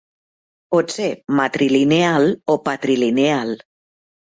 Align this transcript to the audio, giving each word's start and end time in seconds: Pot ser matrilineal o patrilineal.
Pot 0.75 0.93
ser 0.95 1.09
matrilineal 1.41 2.27
o 2.55 2.59
patrilineal. 2.71 3.57